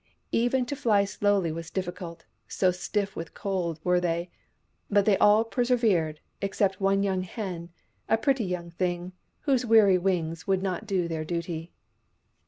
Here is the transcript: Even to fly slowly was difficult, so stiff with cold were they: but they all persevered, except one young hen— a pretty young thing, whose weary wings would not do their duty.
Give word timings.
Even 0.31 0.65
to 0.65 0.75
fly 0.75 1.05
slowly 1.05 1.51
was 1.51 1.69
difficult, 1.69 2.25
so 2.47 2.71
stiff 2.71 3.15
with 3.15 3.35
cold 3.35 3.79
were 3.83 3.99
they: 3.99 4.31
but 4.89 5.05
they 5.05 5.15
all 5.19 5.43
persevered, 5.45 6.21
except 6.41 6.81
one 6.81 7.03
young 7.03 7.21
hen— 7.21 7.69
a 8.09 8.17
pretty 8.17 8.43
young 8.45 8.71
thing, 8.71 9.11
whose 9.41 9.63
weary 9.63 9.99
wings 9.99 10.47
would 10.47 10.63
not 10.63 10.87
do 10.87 11.07
their 11.07 11.23
duty. 11.23 11.71